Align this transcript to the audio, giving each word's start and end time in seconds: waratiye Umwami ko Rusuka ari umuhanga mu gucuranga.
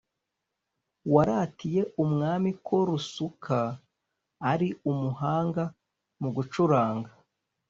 waratiye 1.13 1.81
Umwami 2.03 2.49
ko 2.65 2.75
Rusuka 2.87 3.59
ari 4.51 4.69
umuhanga 4.91 5.63
mu 6.21 6.29
gucuranga. 6.35 7.11